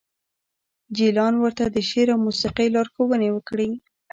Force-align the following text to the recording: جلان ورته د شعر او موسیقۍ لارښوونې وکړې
جلان 0.97 1.33
ورته 1.43 1.63
د 1.69 1.77
شعر 1.89 2.07
او 2.13 2.19
موسیقۍ 2.25 2.67
لارښوونې 2.73 3.29
وکړې 3.33 3.69